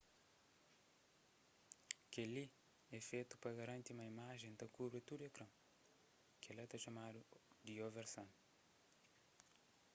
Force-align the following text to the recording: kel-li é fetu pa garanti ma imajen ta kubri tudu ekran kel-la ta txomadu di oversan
kel-li 2.13 2.45
é 2.97 2.99
fetu 3.09 3.35
pa 3.43 3.49
garanti 3.59 3.89
ma 3.93 4.03
imajen 4.13 4.53
ta 4.59 4.65
kubri 4.75 5.01
tudu 5.07 5.23
ekran 5.29 5.51
kel-la 6.43 6.63
ta 6.71 6.77
txomadu 6.79 7.21
di 7.65 7.73
oversan 7.87 8.27